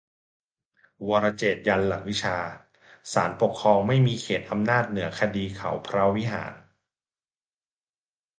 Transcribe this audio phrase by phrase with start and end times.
[1.09, 2.37] 'วรเจตน์' ยันหลักวิชา
[3.13, 6.53] ศาลปกครองไม่มีเขตอำนาจเหนือคดีเขาพระวิหาร